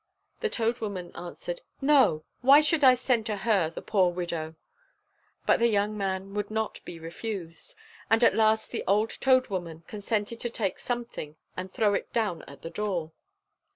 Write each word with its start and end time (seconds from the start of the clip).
The 0.39 0.49
Toad 0.49 0.79
Woman 0.79 1.15
answered, 1.15 1.61
"No! 1.79 2.25
Why 2.41 2.59
should 2.59 2.83
I 2.83 2.95
send 2.95 3.27
to 3.27 3.35
her, 3.37 3.69
the 3.69 3.83
poor 3.83 4.11
widow!" 4.11 4.55
But 5.45 5.59
the 5.59 5.67
young 5.67 5.95
man 5.95 6.33
would 6.33 6.49
not 6.49 6.83
be 6.85 6.97
refused; 6.97 7.75
and 8.09 8.23
at 8.23 8.33
last 8.33 8.71
the 8.71 8.83
old 8.87 9.11
Toad 9.21 9.49
Woman 9.49 9.83
consented 9.85 10.39
to 10.39 10.49
take 10.49 10.79
something 10.79 11.35
and 11.55 11.71
throw 11.71 11.93
it 11.93 12.11
down 12.13 12.41
at 12.47 12.63
the 12.63 12.71
door. 12.71 13.11